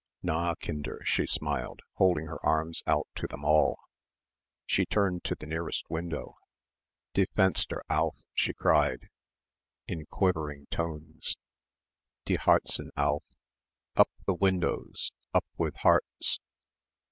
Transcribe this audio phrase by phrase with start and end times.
[0.23, 3.77] "Na, Kinder," she smiled, holding her arms out to them all.
[4.65, 6.37] She turned to the nearest window.
[7.13, 9.09] "Die Fenster auf!" she cried,
[9.87, 11.37] in quivering tones,
[12.25, 13.23] "Die Herzen auf!"
[13.95, 15.11] "Up with windows!
[15.35, 16.39] Up with hearts!"